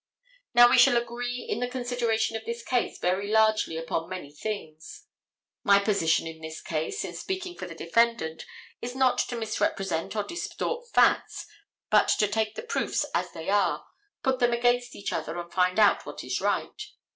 Now, 0.55 0.67
we 0.67 0.79
shall 0.79 0.97
agree 0.97 1.45
in 1.47 1.59
the 1.59 1.67
consideration 1.67 2.35
of 2.35 2.43
this 2.43 2.63
case 2.63 2.97
very 2.97 3.27
largely 3.29 3.77
upon 3.77 4.09
many 4.09 4.33
things. 4.33 5.05
My 5.63 5.77
position 5.77 6.25
in 6.25 6.41
this 6.41 6.59
case, 6.59 7.05
in 7.05 7.13
speaking 7.13 7.55
for 7.55 7.67
the 7.67 7.75
defendant, 7.75 8.47
is 8.81 8.95
not 8.95 9.19
to 9.19 9.35
misrepresent 9.35 10.15
or 10.15 10.23
distort 10.23 10.87
facts, 10.91 11.45
but 11.91 12.07
to 12.17 12.27
take 12.27 12.55
the 12.55 12.63
proofs 12.63 13.05
as 13.13 13.31
they 13.33 13.47
are, 13.51 13.85
put 14.23 14.39
them 14.39 14.53
against 14.53 14.95
each 14.95 15.13
other 15.13 15.37
and 15.37 15.53
find 15.53 15.77
out 15.79 16.03
what 16.03 16.23
is 16.23 16.41
right. 16.41 16.81